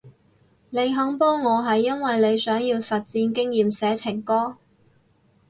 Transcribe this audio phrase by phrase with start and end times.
[0.71, 4.57] 你肯幫我係因為你想要實戰經驗寫情歌？